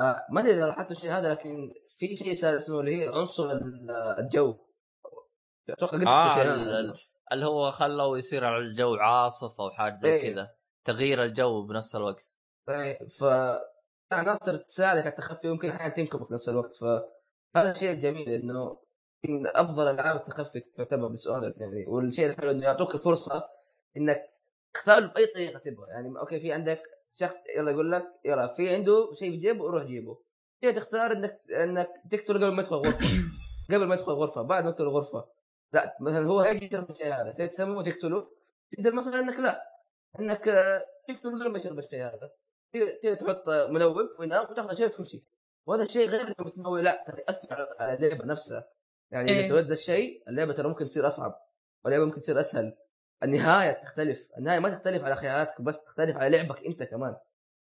آه 0.00 0.26
ما 0.30 0.40
أدري 0.40 0.54
إذا 0.54 0.66
لاحظتوا 0.66 0.96
الشيء 0.96 1.10
هذا 1.12 1.30
لكن 1.30 1.72
في 1.98 2.16
شيء 2.16 2.36
صار 2.36 2.56
اسمه 2.56 2.80
اللي 2.80 2.96
هي 3.04 3.08
عنصر 3.08 3.50
ال- 3.50 3.90
الجو. 4.18 4.54
أتوقع 5.70 6.34
شيء 6.34 6.54
ال- 6.54 6.94
اللي 7.32 7.46
هو 7.46 7.70
خلوا 7.70 8.18
يصير 8.18 8.44
على 8.44 8.58
الجو 8.58 8.94
عاصف 8.94 9.60
أو 9.60 9.70
حاجة 9.70 9.92
زي 9.92 10.12
إيه. 10.14 10.32
كذا. 10.32 10.50
تغيير 10.84 11.22
الجو 11.24 11.66
بنفس 11.66 11.96
الوقت. 11.96 12.24
طيب 12.66 13.08
ف 13.18 13.24
عناصر 14.12 14.56
تساعدك 14.56 15.00
على 15.00 15.08
التخفي 15.10 15.48
ويمكن 15.48 15.68
أحيانا 15.70 15.94
تنكبك 15.94 16.28
في 16.28 16.34
نفس 16.34 16.48
الوقت. 16.48 16.76
فهذا 16.76 17.70
الشيء 17.70 17.90
الجميل 17.90 18.28
إنه 18.28 18.80
من 19.24 19.46
أفضل 19.46 19.88
العاب 19.90 20.16
التخفي 20.16 20.60
تعتبر 20.60 21.10
اونر 21.28 21.54
يعني 21.56 21.86
والشيء 21.88 22.26
الحلو 22.30 22.50
إنه 22.50 22.64
يعطوك 22.64 22.96
فرصة 22.96 23.44
إنك 23.96 24.30
تختار 24.74 25.06
بأي 25.06 25.26
طريقة 25.26 25.58
تبغى. 25.58 25.88
يعني 25.90 26.18
أوكي 26.20 26.40
في 26.40 26.52
عندك 26.52 26.82
شخص 27.12 27.34
يلا 27.56 27.70
يقول 27.70 27.92
لك 27.92 28.04
يلا 28.24 28.46
في 28.54 28.74
عنده 28.74 29.14
شيء 29.14 29.30
في 29.30 29.36
جيبه 29.36 29.70
روح 29.70 29.82
جيبه. 29.82 30.18
شيء 30.64 30.76
تختار 30.76 31.12
إنك 31.12 31.40
إنك 31.50 31.88
تقتله 32.10 32.46
قبل 32.46 32.54
ما 32.56 32.62
يدخل 32.62 32.76
غرفه 32.76 33.06
قبل 33.70 33.84
ما 33.86 33.94
يدخل 33.94 34.12
غرفه 34.12 34.42
بعد 34.42 34.64
ما 34.64 34.70
يدخل 34.70 34.84
غرفه 34.86 35.24
لا 35.72 35.96
مثلا 36.00 36.26
هو 36.26 36.40
هيجي 36.40 36.66
يشرب 36.66 36.90
الشيء 36.90 37.06
هذا 37.14 37.32
تبي 37.32 37.48
تسمه 37.48 37.78
وتقتله. 37.78 38.26
تقدر 38.72 38.92
مثلا 38.92 39.20
إنك 39.20 39.38
لا 39.40 39.62
إنك 40.20 40.48
آه، 40.48 40.84
تقتله 41.08 41.40
قبل 41.40 41.50
ما 41.52 41.58
يشرب 41.58 41.78
الشيء 41.78 42.02
هذا. 42.02 42.30
تحط 43.14 43.48
منوم 43.48 44.08
وينام 44.18 44.50
وتاخذ 44.50 44.70
الشيء 44.70 44.86
وتمشي. 44.86 45.10
شيء 45.10 45.22
وهذا 45.66 45.82
الشيء 45.82 46.08
غير 46.08 46.34
إنه 46.56 46.78
لا 46.78 47.04
على- 47.08 47.80
على 47.80 47.94
اللعبة 47.94 48.24
نفسها. 48.24 48.68
يعني 49.10 49.30
إذا 49.30 49.38
إيه. 49.40 49.48
سويت 49.48 49.66
ذا 49.66 49.72
الشيء 49.72 50.22
اللعبة 50.28 50.52
ترى 50.52 50.68
ممكن 50.68 50.88
تصير 50.88 51.06
أصعب 51.06 51.34
واللعبة 51.84 52.04
ممكن 52.04 52.20
تصير 52.20 52.40
أسهل. 52.40 52.76
النهاية 53.22 53.72
تختلف 53.72 54.18
النهاية 54.38 54.58
ما 54.58 54.70
تختلف 54.70 55.04
على 55.04 55.16
خياراتك 55.16 55.60
بس 55.62 55.84
تختلف 55.84 56.16
على 56.16 56.36
لعبك 56.38 56.66
أنت 56.66 56.82
كمان. 56.82 57.16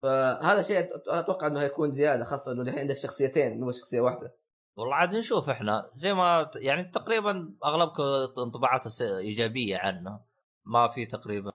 فهذا 0.04 0.62
شيء 0.62 0.90
أتوقع 1.08 1.48
إنه 1.48 1.62
هيكون 1.62 1.92
زيادة 1.92 2.24
خاصة 2.24 2.52
إنه 2.52 2.62
الحين 2.62 2.80
عندك 2.80 2.98
شخصيتين 2.98 3.60
مو 3.60 3.72
شخصية 3.72 4.02
واحدة. 4.02 4.36
والله 4.78 4.96
عاد 4.96 5.16
نشوف 5.16 5.50
إحنا 5.50 5.92
زي 5.96 6.14
ما 6.14 6.52
يعني 6.56 6.84
تقريبا 6.84 7.54
اغلبكم 7.66 8.04
انطباعات 8.44 8.88
س- 8.88 9.02
إيجابية 9.02 9.78
عنه. 9.78 10.20
ما 10.66 10.88
في 10.88 11.06
تقريبا 11.06 11.52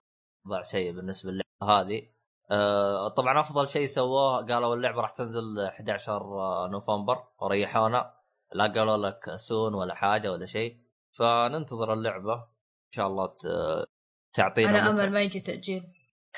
ضع 0.47 0.61
سيء 0.61 0.91
بالنسبة 0.91 1.31
للعبة 1.31 1.81
هذه. 1.81 2.07
آه 2.51 3.07
طبعا 3.07 3.39
أفضل 3.39 3.67
شيء 3.67 3.87
سووه 3.87 4.45
قالوا 4.45 4.75
اللعبة 4.75 5.01
راح 5.01 5.11
تنزل 5.11 5.59
11 5.59 6.23
نوفمبر 6.71 7.23
وريحونا 7.41 8.13
لا 8.53 8.63
قالوا 8.63 8.97
لك 8.97 9.35
سون 9.35 9.73
ولا 9.73 9.93
حاجة 9.95 10.31
ولا 10.31 10.45
شيء 10.45 10.77
فننتظر 11.11 11.93
اللعبة. 11.93 12.33
إن 12.33 12.91
شاء 12.95 13.07
الله 13.07 13.25
ت- 13.27 13.87
تعطينا 14.33 14.69
على 14.69 14.81
متعة. 14.93 15.03
امل 15.05 15.13
ما 15.13 15.21
يجي 15.21 15.39
تأجيل. 15.39 15.83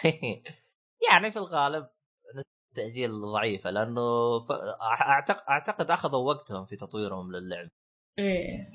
يعني 1.12 1.32
في 1.32 1.40
الغالب 1.40 1.88
تأجيل 2.76 3.22
ضعيفة 3.22 3.70
لأنه 3.70 4.40
ف... 4.40 4.52
اعتقد 4.82 5.42
أعتقد 5.50 5.92
أخذوا 5.92 6.34
وقتهم 6.34 6.66
في 6.66 6.76
تطويرهم 6.76 7.32
للعب. 7.32 7.70
إيه. 8.20 8.66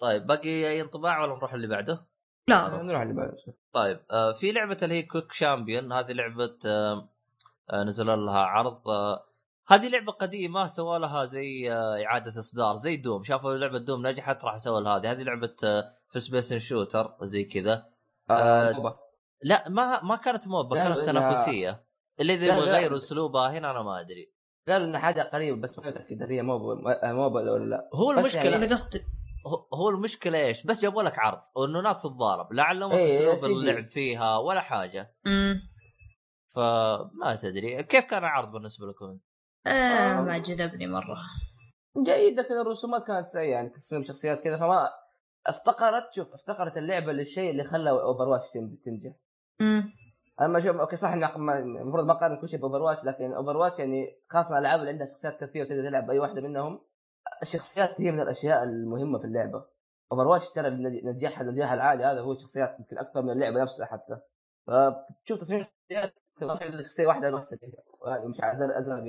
طيب 0.00 0.26
باقي 0.26 0.48
أي 0.48 0.80
انطباع 0.80 1.22
ولا 1.22 1.34
نروح 1.36 1.52
اللي 1.54 1.66
بعده؟ 1.66 2.06
لا. 2.48 2.82
نروح 2.82 3.00
اللي 3.02 3.14
بعده. 3.14 3.36
طيب 3.72 4.00
آه 4.10 4.32
في 4.32 4.52
لعبة 4.52 4.76
اللي 4.82 4.94
هي 4.94 5.02
كوك 5.02 5.32
شامبيون 5.32 5.92
هذه 5.92 6.12
لعبة 6.12 6.58
آه 6.66 7.08
آه 7.70 7.82
نزل 7.84 8.06
لها 8.06 8.38
عرض 8.40 8.88
آه 8.88 9.26
هذه 9.68 9.88
لعبة 9.88 10.12
قديمة 10.12 10.66
سووا 10.66 10.98
لها 10.98 11.24
زي 11.24 11.72
آه 11.72 12.04
إعادة 12.04 12.28
إصدار 12.28 12.76
زي 12.76 12.96
Doom. 12.96 13.22
شافوا 13.22 13.54
لعبة 13.54 13.78
Doom 13.78 14.06
نجحت 14.06 14.44
راح 14.44 14.56
سووا 14.56 14.80
لها 14.80 14.96
هذه. 14.96 15.10
هذه 15.12 15.22
لعبة 15.22 15.56
آه 15.64 15.94
في 16.10 16.20
space 16.20 16.54
shooter 16.54 17.16
زي 17.22 17.44
كذا. 17.44 17.86
آه، 18.30 18.32
آه، 18.32 18.72
MOBA. 18.72 18.96
لا 19.42 19.68
ما 19.68 20.02
ما 20.02 20.16
كانت 20.16 20.48
MOBA 20.48 20.76
كانت 20.76 20.98
تنافسية. 20.98 21.84
اللي 22.20 22.34
اذا 22.34 22.46
لا، 22.46 22.54
يبغى 22.56 22.66
لا. 22.70 22.78
يغيروا 22.78 22.96
أسلوبها 22.96 23.58
هنا 23.58 23.70
أنا 23.70 23.82
ما 23.82 24.00
أدري. 24.00 24.34
قالوا 24.68 24.86
انها 24.86 25.00
حاجة 25.00 25.30
قريبة 25.32 25.60
بس 25.60 25.78
ما 25.78 25.86
متاكد 25.86 26.22
هي 26.22 26.42
MOBA 26.42 26.74
MOBA 27.12 27.40
ولا 27.52 27.64
لا. 27.64 27.90
هو 27.94 28.10
المشكلة 28.10 28.56
أنا 28.56 28.66
قصدي 28.66 29.00
هو- 29.74 29.88
المشكلة 29.88 30.38
إيش؟ 30.38 30.66
بس 30.66 30.82
جابوا 30.82 31.02
لك 31.02 31.18
عرض 31.18 31.38
وإنه 31.56 31.80
ناس 31.80 32.02
تتضارب. 32.02 32.52
لعلهم 32.52 32.92
إيه، 32.92 33.34
أسلوب 33.34 33.50
جي. 33.50 33.70
اللعب 33.70 33.86
فيها 33.86 34.36
ولا 34.38 34.60
حاجة. 34.60 35.14
امم 35.26 35.60
فما 36.54 37.38
تدري 37.42 37.82
كيف 37.82 38.04
كان 38.04 38.18
العرض 38.18 38.52
بالنسبة 38.52 38.86
لكم؟ 38.86 39.18
آه 39.66 40.20
ما 40.20 40.38
جذبني 40.38 40.86
مرة. 40.86 41.18
جيد 41.98 42.40
لكن 42.40 42.54
الرسومات 42.54 43.06
كانت 43.06 43.28
سيئة 43.28 43.50
يعني 43.50 43.68
تصميم 43.68 44.04
شخصيات 44.04 44.40
كذا 44.40 44.56
فما 44.56 44.88
افتقرت 45.46 46.12
شوف 46.12 46.34
افتقرت 46.34 46.76
اللعبة 46.76 47.12
للشيء 47.12 47.50
اللي 47.50 47.64
خلى 47.64 47.90
Overwatch 47.90 48.50
تنجح. 48.84 49.12
امم 49.60 49.92
أما 50.40 50.60
شوف 50.60 50.76
okay 50.76 50.96
صح 50.96 51.12
المفروض 51.12 52.04
ما 52.04 52.12
اقارن 52.12 52.36
كل 52.40 52.48
شيء 52.48 52.60
ب 52.60 52.82
Overwatch 52.82 53.04
لكن 53.04 53.32
Overwatch 53.32 53.78
يعني 53.78 54.18
خاصة 54.28 54.58
الألعاب 54.58 54.80
اللي 54.80 54.90
عندها 54.90 55.06
شخصيات 55.06 55.44
كثيرة 55.44 55.64
وتقدر 55.64 55.88
تلعب 55.88 56.06
بأي 56.06 56.18
واحدة 56.18 56.40
منهم 56.40 56.80
الشخصيات 57.42 58.00
هي 58.00 58.10
من 58.10 58.20
الأشياء 58.20 58.62
المهمة 58.62 59.18
في 59.18 59.24
اللعبة. 59.24 59.64
Overwatch 60.12 60.50
ترى 60.50 60.70
نجاحها 61.04 61.42
النجاح 61.42 61.72
العالي 61.72 62.04
هذا 62.04 62.20
هو 62.20 62.32
الشخصيات 62.32 62.76
يمكن 62.78 62.98
أكثر 62.98 63.22
من 63.22 63.30
اللعبة 63.30 63.62
نفسها 63.62 63.86
حتى. 63.86 64.18
فتشوف 64.66 65.40
تصميم 65.40 65.66
الشخصيات 65.90 66.14
شخصية 66.84 67.06
واحدة 67.06 67.30
بس 67.30 67.54
يعني 68.06 68.28
مش 68.28 68.40
أزرق 68.40 68.76
ازرق 68.76 69.04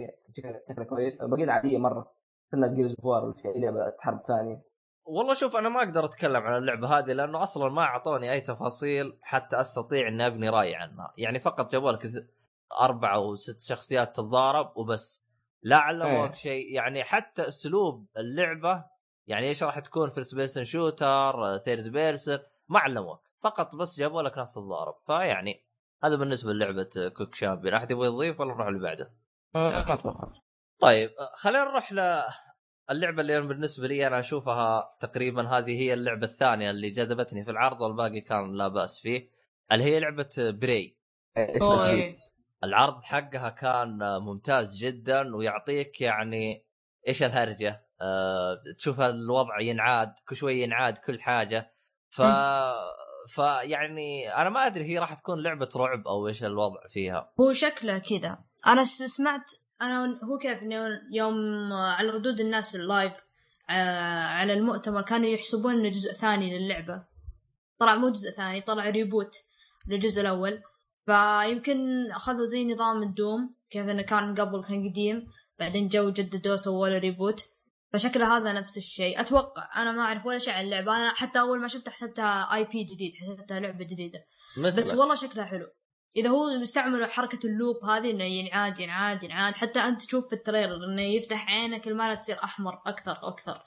شكلها 0.68 0.86
كويس. 0.86 1.22
الباقيين 1.22 1.50
عادية 1.50 1.78
مرة. 1.78 2.12
كأنها 2.52 2.68
Gears 2.68 2.96
ولا 3.04 3.34
شيء 3.42 3.62
لعبه 3.62 3.98
حرب 4.00 4.22
ثانية. 4.28 4.66
والله 5.06 5.34
شوف 5.34 5.56
أنا 5.56 5.70
ما 5.70 5.80
أقدر 5.80 6.06
أتكلم 6.06 6.44
عن 6.44 6.58
اللعبة 6.58 6.98
هذه 6.98 7.14
لأنه 7.14 7.44
أصلا 7.44 7.70
ما 7.70 7.82
أعطوني 7.82 8.32
أي 8.32 8.42
تفاصيل 8.42 9.18
حتى 9.22 9.62
أستطيع 9.62 10.08
إني 10.08 10.28
أبني 10.28 10.50
رأي 10.50 10.76
عنها، 10.76 11.14
يعني 11.18 11.40
فقط 11.40 11.72
جابوا 11.72 11.92
لك 11.92 12.28
أربع 12.82 13.16
أو 13.16 13.36
ست 13.36 13.62
شخصيات 13.62 14.16
تتضارب 14.16 14.78
وبس. 14.78 15.26
لا 15.62 15.78
علموك 15.78 16.30
إيه. 16.30 16.34
شيء. 16.34 16.74
يعني 16.74 17.04
حتى 17.04 17.48
أسلوب 17.48 18.06
اللعبة 18.18 18.86
يعني 19.28 19.48
إيش 19.48 19.64
راح 19.64 19.80
تكون 19.80 20.10
first 20.10 20.36
person 20.36 20.64
shooter 20.64 21.58
third 21.58 21.88
person 21.88 22.40
ما 22.68 22.80
علموك. 22.80 23.22
فقط 23.40 23.76
بس 23.76 24.00
جابوا 24.00 24.22
لك 24.22 24.38
ناس 24.38 24.54
تتضارب. 24.54 24.96
فيعني 25.06 25.66
هذا 26.04 26.16
بالنسبة 26.16 26.54
للعبة 26.54 26.90
كوك 27.18 27.36
شامبيون 27.36 27.74
أحد 27.74 27.92
يبغى 27.92 28.08
يضيف 28.08 28.40
ولا 28.40 28.54
نروح 28.54 28.68
اللي 28.68 28.80
بعده؟ 28.80 29.14
ما 29.56 29.94
أتوقع 29.94 30.34
طيب 30.80 31.10
خلينا 31.34 31.64
نروح 31.64 31.94
ل 31.94 32.24
اللعبة 32.90 33.22
اللي 33.22 33.38
أنا 33.38 33.46
بالنسبة 33.46 33.88
لي 33.88 34.08
أنا 34.08 34.20
أشوفها 34.20 34.98
تقريبا 35.00 35.48
هذه 35.48 35.82
هي 35.82 35.94
اللعبة 35.94 36.26
الثانية 36.26 36.70
اللي 36.70 36.90
جذبتني 36.90 37.44
في 37.44 37.52
العرض 37.52 37.82
والباقي 37.82 38.22
كان 38.22 38.58
لا 38.58 38.68
بأس 38.68 39.00
فيه 39.00 39.30
اللي 39.72 39.84
هي 39.84 40.00
لعبة 40.00 40.30
بري. 40.38 40.98
إيه. 41.38 42.18
العرض 42.64 43.04
حقها 43.04 43.50
كان 43.50 44.00
ممتاز 44.22 44.78
جدا 44.78 45.36
ويعطيك 45.36 46.02
يعني 46.02 46.66
إيش 47.08 47.24
الهرجة؟ 47.24 47.86
أه 48.02 48.64
تشوف 48.78 49.02
الوضع 49.02 49.60
ينعاد 49.60 50.14
كل 50.28 50.36
شوي 50.36 50.62
ينعاد 50.62 50.98
كل 50.98 51.22
حاجة. 51.22 51.74
ف 52.10 52.22
فيعني 53.28 54.36
أنا 54.36 54.50
ما 54.50 54.68
أدري 54.68 54.84
هي 54.84 55.00
راح 55.00 55.14
تكون 55.14 55.44
لعبة 55.44 55.70
رعب 55.76 56.08
أو 56.08 56.28
إيش 56.28 56.44
الوضع 56.44 56.88
فيها. 56.94 57.34
هو 57.42 57.54
شكله 57.54 57.98
كذا. 57.98 58.40
أنا 58.68 58.84
سمعت 58.84 59.52
أنا 59.82 60.06
هو 60.06 60.38
كيف 60.38 60.60
يوم 61.12 61.74
على 61.74 62.10
ردود 62.10 62.40
الناس 62.40 62.76
ال 62.76 62.83
live 62.83 63.14
آه، 63.70 64.26
على 64.26 64.54
المؤتمر 64.54 65.02
كانوا 65.02 65.28
يحسبون 65.28 65.74
إنه 65.74 65.90
جزء 65.90 66.14
ثاني 66.14 66.60
للعبة. 66.60 67.04
طلع 67.80 67.96
مو 67.96 68.10
جزء 68.10 68.32
ثاني 68.32 68.62
طلع 68.62 68.90
reboot 68.90 69.36
للجزء 69.88 70.22
الأول. 70.22 70.62
فيمكن 71.06 72.12
أخذوا 72.12 72.46
زي 72.46 72.74
نظام 72.74 73.04
ال 73.04 73.14
Doom 73.14 73.56
كيف 73.70 73.90
إنه 73.90 74.02
كان 74.02 74.36
قبل 74.36 74.64
كان 74.64 74.90
قديم 74.90 75.28
بعدين 75.60 75.88
جو 75.88 76.10
جددوه 76.10 76.56
سووا 76.56 76.88
له 76.88 76.98
reboot. 76.98 77.55
فشكله 77.96 78.38
هذا 78.38 78.54
نفس 78.54 78.78
الشيء. 78.78 79.22
أتوقع. 79.22 79.82
أنا 79.82 79.92
ما 79.92 80.02
أعرف 80.02 80.26
ولا 80.26 80.40
شيء 80.40 80.54
عن 80.54 80.66
اللعبة. 80.66 80.98
أنا 80.98 81.10
حتى 81.10 81.40
أول 81.40 81.60
ما 81.60 81.68
شفتها 81.68 81.92
حسبتها 81.92 82.56
IP 82.56 82.84
جديد 82.84 83.12
حسبتها 83.22 83.60
لعبة 83.60 83.86
جديدة. 83.86 84.26
مثل 84.58 84.78
بس 84.78 84.94
والله 84.94 85.16
شكلها 85.16 85.46
حلو. 85.46 85.68
إذا 86.16 86.30
هو 86.30 86.60
مستعملوا 86.62 87.08
حركة 87.08 87.40
ال 87.48 87.55
loop 87.55 87.86
هذه 87.86 88.12
إنه 88.12 88.24
ينعاد 88.24 88.80
ينعاد 88.80 89.24
ينعاد 89.24 89.56
حتى 89.56 89.80
أنت 89.80 90.02
تشوف 90.02 90.28
في 90.30 90.34
ال 90.34 90.40
trailer 90.40 90.86
إنه 90.86 91.02
يفتح 91.02 91.50
عينك 91.50 91.88
المال 91.88 92.18
تصير 92.18 92.44
أحمر 92.44 92.82
أكثر 92.86 93.20
وأكثر 93.24 93.62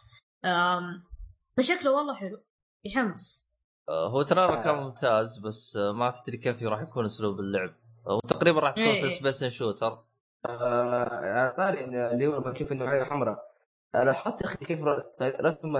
فشكله 1.56 1.92
والله 1.92 2.14
حلو. 2.14 2.44
يحمس. 2.84 3.48
آه، 3.88 4.08
هو 4.08 4.22
ترى 4.22 4.48
كان 4.48 4.74
آه. 4.74 4.80
ممتاز 4.80 5.38
بس 5.38 5.76
آه، 5.76 5.92
ما 5.92 6.10
تدري 6.10 6.36
كيف 6.36 6.62
راح 6.62 6.80
يكون 6.80 7.04
أسلوب 7.04 7.40
اللعب. 7.40 7.74
وتقريبا 8.06 8.60
راح 8.60 8.72
تكون 8.72 8.84
إيه 8.84 9.04
في. 9.04 9.10
space 9.10 9.44
shooter 9.44 10.04
آه، 10.46 11.08
على 11.08 11.54
طاري 11.56 11.84
اللي 11.84 12.26
هو 12.26 12.52
تشوف 12.52 12.72
إنه 12.72 12.84
عينه 12.84 13.04
حمراء. 13.04 13.47
لاحظت 13.94 14.40
يا 14.40 14.46
أخي 14.46 14.64
كيف 14.64 14.80
رسم 15.22 15.74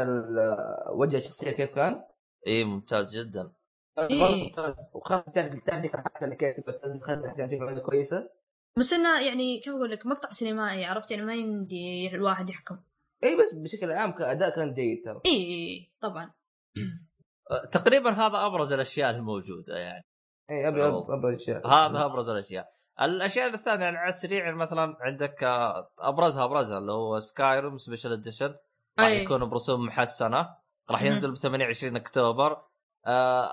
وجه 0.91 1.19
الشخصية 1.19 1.51
كيف 1.51 1.75
كان؟ 1.75 1.93
اي 1.93 2.53
إيه، 2.53 2.65
ممتاز 2.65 3.17
جدا. 3.17 3.53
إيه. 3.99 4.45
ممتاز. 4.45 4.75
وخاصة 4.95 5.33
تعرف 5.33 5.55
التحديث 5.55 5.97
حتى 5.97 6.25
اللي 6.25 6.37
كيف 6.37 6.57
تنزل 7.37 7.65
عينه 7.65 7.81
كويسة. 7.81 8.31
بس 8.79 8.93
إنه 8.93 9.27
يعني 9.27 9.61
كيف 9.61 9.75
أقول 9.75 9.91
لك 9.91 10.07
مقطع 10.07 10.29
سينمائي 10.29 10.85
عرفت؟ 10.85 11.11
يعني 11.11 11.23
ما 11.23 11.35
يمدي 11.35 12.15
الواحد 12.15 12.51
يحكم. 12.51 12.79
اي 13.25 13.37
بس 13.37 13.55
بشكل 13.55 13.93
عام 13.93 14.13
كأداء 14.13 14.57
كان 14.57 14.75
جيد 14.75 15.05
ترى. 15.05 15.21
اي 15.27 15.33
إي، 15.33 15.91
طبعا. 16.01 16.31
آه، 17.51 17.65
تقريبا 17.79 18.11
هذا 18.11 18.47
أبرز 18.47 18.73
الأشياء 18.73 19.11
الموجودة 19.11 19.77
يعني. 19.77 20.05
اي 20.51 20.69
ابي 20.69 20.85
أوه. 20.85 21.15
ابي 21.15 21.37
أشياء. 21.37 21.67
هذا 21.67 22.05
أبرز 22.05 22.29
الأشياء. 22.29 22.78
الأشياء 23.03 23.55
الثانية 23.55 23.85
يعني 23.85 23.97
على 23.97 24.09
السريع 24.09 24.45
يعني 24.45 24.57
مثلا 24.57 24.97
عندك 25.01 25.45
آه، 25.45 25.91
أبرزها 25.99 26.45
أبرزها 26.45 26.79
اللي 26.79 26.93
هو 26.93 27.21
Skyrim 27.21 27.79
special 27.79 28.13
edition 28.13 28.55
راح. 28.99 29.09
يكون 29.09 29.49
برسوم 29.49 29.87
محسنة. 29.87 30.55
راح. 30.91 31.03
ينزل 31.03 31.31
ب 31.33 31.37
28 31.37 31.97
أكتوبر. 31.97 32.63
آه، 33.07 33.51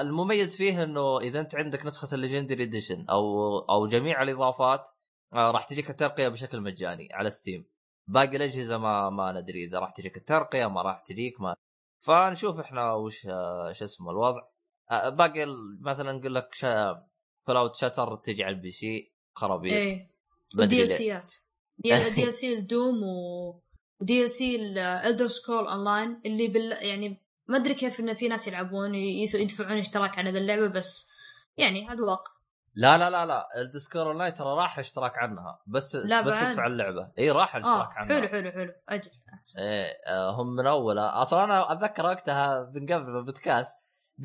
المميز 0.00 0.56
فيه 0.56 0.82
إنه 0.82 1.18
إذا 1.18 1.40
أنت 1.40 1.54
عندك 1.54 1.86
نسخة 1.86 2.14
ال 2.14 2.19
legendary 2.19 2.62
edition 2.62 3.06
أو 3.10 3.58
أو 3.58 3.86
جميع 3.86 4.22
الإضافات 4.22 4.88
آه، 5.32 5.50
راح 5.50 5.64
تجيك 5.64 5.90
الترقية 5.90 6.28
بشكل 6.28 6.60
مجاني 6.60 7.08
على 7.12 7.30
Steam 7.30 7.64
باقي 8.06 8.36
الأجهزة 8.36 8.78
ما 8.78 9.10
ما 9.10 9.32
ندري 9.32 9.64
إذا 9.64 9.78
راح 9.78 9.90
تجيك 9.90 10.16
الترقية 10.16 10.66
ما 10.66 10.82
راح 10.82 10.98
تجيك 10.98 11.40
ما. 11.40 11.54
فنشوف 12.00 12.60
إحنا 12.60 12.92
وش 12.92 13.26
آه، 13.26 13.72
شو 13.72 13.84
اسمه 13.84 14.10
الوضع. 14.10 14.42
آه، 14.90 15.08
باقي 15.08 15.46
مثلا 15.80 16.12
نقول 16.12 16.34
لك 16.34 16.54
شا... 16.54 17.04
فلاوت 17.46 17.76
شاتر 17.76 18.16
تجي 18.16 18.44
على 18.44 18.54
البي 18.54 18.70
سي 18.70 19.12
خرابيط. 19.34 19.72
اي 19.72 20.08
ما 20.54 20.62
ودي 20.62 20.82
ال. 20.82 20.88
سيات. 20.88 21.32
دي 21.78 21.94
ال 22.24 22.32
سي 22.32 22.54
الدوم 22.54 23.02
و 23.02 23.62
ودي 24.00 24.24
ال 24.24 24.30
سي 24.30 24.56
الالدر 24.56 25.26
سكرول 25.26 25.66
اونلاين 25.66 26.20
اللي 26.26 26.48
بال 26.48 26.76
يعني 26.80 27.22
ما 27.48 27.56
أدري 27.56 27.74
كيف 27.74 28.00
إن 28.00 28.14
في 28.14 28.28
ناس 28.28 28.48
يلعبون 28.48 28.94
يدفعون 28.94 29.78
اشتراك 29.78 30.18
على 30.18 30.30
ذا 30.30 30.38
اللعبة 30.38 30.68
بس 30.68 31.12
يعني 31.56 31.88
هذا 31.88 32.04
واقع 32.04 32.32
لا 32.74 32.98
لا 32.98 33.10
لا 33.10 33.26
لا. 33.26 33.48
الديسكور 33.60 34.02
اون 34.02 34.18
لاين 34.18 34.34
ترى 34.34 34.48
راح 34.48 34.78
اشتراك 34.78 35.18
عنها 35.18 35.62
بس 35.66 35.96
لا 35.96 36.20
بس 36.20 36.34
بعد. 36.34 36.50
تدفع 36.50 36.66
اللعبة. 36.66 37.12
اي 37.18 37.30
راح 37.30 37.56
الاشتراك 37.56 37.96
عنها. 37.96 38.20
حلو 38.20 38.28
حلو 38.28 38.50
حلو. 38.50 38.72
أجل. 38.88 39.10
إيه 39.58 39.84
آه، 40.06 40.30
هم 40.30 40.56
من 40.56 40.66
اول 40.66 40.98
أصلا 40.98 41.44
أنا 41.44 41.72
أتذكر 41.72 42.04
وقتها 42.04 42.70
من 42.74 42.92
قبل 42.92 43.34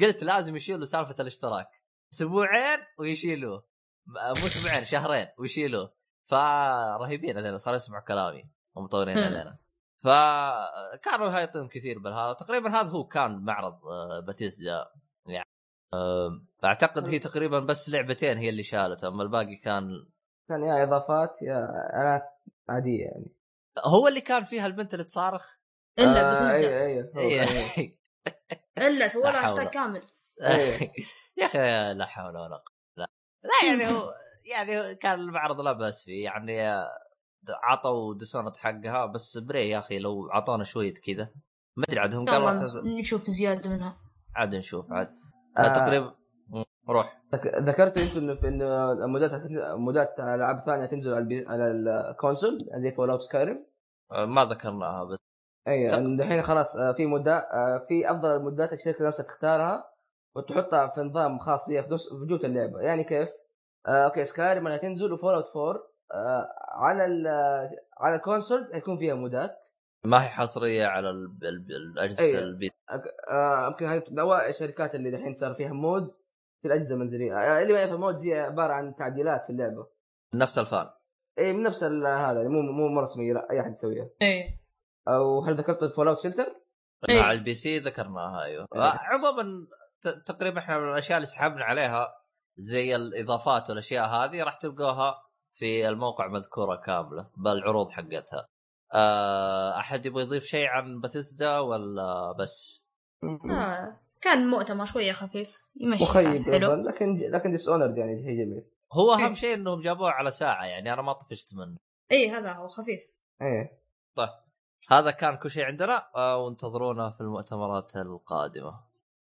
قلت 0.02 0.24
لازم 0.24 0.56
يشيلوا 0.56 0.86
سالفة 0.86 1.16
الاشتراك. 1.20 1.77
أسبوعين 2.14 2.80
ويشيلوه. 3.00 3.64
مو 4.08 4.18
أسبوعين 4.48 4.86
شهرين 4.86 5.28
ويشيلوه. 5.40 5.94
فرهيبين 6.26 7.38
هذول 7.38 7.60
صاروا 7.60 7.76
يسمعوا 7.76 8.04
كلامي 8.04 8.50
ومطورين. 8.76 9.18
علينا. 9.18 9.58
فكانوا 10.04 11.30
هايطين 11.30 11.68
كثير 11.68 12.00
بالهذا. 12.00 12.34
تقريبا 12.34 12.70
هذا 12.70 12.90
هو 12.90 13.08
كان 13.08 13.32
معرض 13.46 13.86
آه، 13.86 14.20
باتيسدا 14.20 14.86
يعني 15.26 15.50
آه، 15.94 16.42
أعتقد 16.66 17.10
هي 17.10 17.20
تقريبا 17.20 17.60
بس 17.60 17.90
لعبتين 17.90 18.38
هي 18.38 18.50
اللي 18.50 18.64
شالته 18.64 19.08
أما 19.08 19.24
الباقي 19.24 19.56
كان 19.56 20.08
كان 20.50 20.64
يا 20.64 20.84
إضافات 20.84 21.42
يا 21.42 21.68
اعلانات 21.94 22.24
عادية 22.70 23.04
يعني. 23.06 23.36
هو 23.86 24.08
اللي 24.08 24.22
كان 24.22 24.44
فيها 24.44 24.66
البنت 24.68 24.94
اللي 24.94 25.04
تصارخ؟ 25.06 25.58
إلا 26.00 26.30
آه، 26.30 26.32
بتزدى 26.32 26.68
أيوه 26.68 27.08
أيوه 27.18 27.48
إيه. 27.78 27.98
إلا 28.78 29.08
سووا 29.08 29.24
لا 29.24 29.32
له 29.32 29.38
حول. 29.38 29.50
هاشتاج 29.50 29.68
كامل. 29.68 30.02
يا 31.38 31.46
أخي 31.46 31.94
لا 31.94 32.06
حول 32.06 32.38
ولا 32.38 32.56
قوة. 32.56 32.76
لا 32.98 33.08
لا 33.44 33.70
يعني 33.70 33.88
هو 33.88 34.14
يعني 34.52 34.96
كان 34.96 35.20
المعرض 35.20 35.62
لا 35.62 35.72
بأس 35.72 36.04
فيه. 36.04 36.24
يعني 36.24 36.62
عطوا 37.64 38.14
ديسونت 38.14 38.58
حقها 38.58 39.06
بس 39.06 39.38
بري 39.38 39.70
يا 39.70 39.80
أخي 39.80 40.00
لو 40.00 40.30
عطونا 40.32 40.64
شوية 40.64 40.94
كذا. 40.94 41.30
ما 41.78 41.84
أدري 41.90 42.00
عاد 42.00 42.16
هم 42.16 42.26
قالوا 42.26 42.52
تنزل 42.52 42.98
نشوف 43.00 43.22
زيادة 43.22 43.70
منها. 43.70 43.94
عاد 44.36 44.56
نشوف 44.56 44.92
عاد. 44.92 45.10
آه. 45.58 45.74
تقريبا 45.74 46.12
روح. 46.90 47.22
ذك- 47.36 47.56
ذكرتوا 47.56 48.02
أنتم 48.02 48.18
إنه 48.20 48.36
في 48.36 48.48
إنه 48.48 48.94
مودات 49.08 49.32
مودات 49.78 50.20
ألعاب 50.20 50.64
ثانية 50.66 50.86
تنزل 50.86 51.10
على 51.14 51.20
البي... 51.20 51.46
على 51.48 51.72
ال 52.12 52.17
console 52.17 52.58
زي 52.84 52.92
فول 52.92 53.10
اوت 53.10 53.22
سكايرم 53.22 53.66
آه، 54.12 54.26
ما 54.26 54.46
ذكرناها 54.46 55.04
بس 55.04 55.18
أيوه. 55.68 55.98
إنه 55.98 56.24
الحين 56.24 56.44
خلاص 56.44 56.76
آه، 56.76 56.92
في 56.94 57.06
مودات 57.06 57.44
آه، 57.44 57.86
في 57.88 58.12
أفضل 58.12 58.36
المودات 58.36 58.74
الشركة 58.74 59.08
نفسها 59.08 59.24
تختارها. 59.26 59.86
وتحطها 60.38 60.88
في 60.88 61.02
نظام 61.02 61.40
خاص 61.40 61.66
فيها 61.66 61.82
في 61.82 62.26
جوه 62.30 62.40
اللعبة 62.44 62.80
يعني 62.80 63.04
كيف؟ 63.04 63.30
آه، 63.88 64.06
okay 64.06 64.26
سكايرم 64.26 64.68
انها 64.68 64.78
تنزل 64.78 65.14
وفول 65.14 65.34
أوت 65.34 65.46
4 65.56 65.84
آه، 66.14 66.48
على 66.76 67.06
ال 67.06 67.28
على 67.98 68.16
ال 68.16 68.22
consoles 68.22 68.74
حيكون 68.74 68.98
فيها 68.98 69.14
مودات 69.16 69.58
ما 70.06 70.24
هي 70.24 70.28
حصرية 70.30 70.86
على 70.86 71.10
ال- 71.10 71.38
ال- 71.44 71.76
الأجهزة 71.76 72.24
أيوة. 72.24 72.40
البيت 72.40 72.72
آه، 73.30 73.68
يمكن 73.68 73.86
هاي 73.86 74.04
من 74.12 74.20
اوائل 74.20 74.50
الشركات 74.50 74.96
اللي 74.96 75.10
الحين 75.10 75.36
صار 75.36 75.54
فيها 75.54 75.70
mods 75.74 76.34
في 76.62 76.68
الأجهزة 76.68 76.96
المنزلية 76.96 77.34
آه، 77.38 77.62
اللي 77.62 77.74
ما 77.74 77.80
يعرف 77.80 77.92
ال 77.94 78.00
mods 78.00 78.26
هي 78.26 78.40
عبارة 78.40 78.74
عن 78.74 78.96
تعديلات 78.96 79.44
في 79.44 79.50
اللعبة 79.50 79.88
نفس 80.36 80.60
الفانز 80.60 80.88
أي 81.40 81.54
من 81.54 81.64
نفس 81.64 81.84
ال- 81.84 82.06
هذا 82.08 82.38
يعني 82.42 82.50
مو 82.50 82.62
مو 82.62 82.88
مو 82.88 83.00
رسميه 83.00 83.34
لا 83.34 83.52
أي 83.52 83.62
أحد 83.62 83.74
يسويها 83.74 84.10
إيه 84.22 84.60
أو 85.08 85.46
هل 85.46 85.58
ذكرت 85.58 85.84
فول 85.96 86.08
أوت 86.08 86.20
شلتر؟ 86.20 86.56
إيه. 87.10 87.22
مع 87.22 87.32
ال 87.32 87.54
PC 87.54 87.80
ذكرناها 87.80 88.44
أيوه 88.44 88.68
إيه. 88.76 88.82
آه، 88.82 88.98
عموما 89.02 89.44
تقريبا 90.02 90.60
إحنا 90.60 90.80
من 90.80 90.90
الأشياء 90.90 91.18
اللي 91.18 91.26
سحبنا 91.26 91.64
عليها 91.64 92.08
زي 92.58 92.96
الإضافات 92.96 93.70
والأشياء 93.70 94.08
هذه 94.08 94.44
راح 94.44 94.56
تلقوها 94.56 95.16
في 95.54 95.90
الموقع 95.90 96.28
مذكورة 96.28 96.76
كاملة 96.76 97.30
بالعروض 97.38 97.92
حقتها 97.92 98.48
آه، 98.94 99.78
أحد 99.78 100.06
يبغى 100.06 100.24
يضيف 100.24 100.44
شيء 100.44 100.68
عن 100.68 101.02
بيثيسدا 101.02 101.60
ولا 101.60 102.32
بس؟ 102.32 102.84
آه. 103.24 104.00
كان 104.22 104.48
مؤتمر 104.48 104.86
شوية 104.86 105.12
خفيف 105.12 105.62
يمشي. 105.76 106.04
مخيب 106.04 106.50
لكن 106.50 107.18
لكن 107.18 107.52
Dishonored 107.52 107.98
يعني 107.98 108.24
شيء 108.24 108.46
جميل 108.46 108.66
هو 108.94 109.16
إيه. 109.16 109.26
اهم 109.26 109.36
شيء 109.36 109.54
إنهم 109.54 109.82
جابوه 109.82 110.12
على 110.12 110.32
ساعة 110.32 110.66
يعني 110.66 110.94
أنا 110.94 111.02
ما 111.02 111.14
طفشت 111.14 111.54
منه 111.54 111.78
اي 112.12 112.30
هذا 112.30 112.54
هو 112.54 112.68
خفيف 112.68 113.16
إيه 113.42 113.78
هذا 114.92 115.12
كان 115.12 115.38
كل 115.38 115.52
شيء 115.52 115.64
عندنا 115.64 116.08
آه، 116.16 116.38
وانتظرونا 116.38 117.12
في 117.12 117.22
المؤتمرات 117.22 117.96
القادمة 117.96 118.87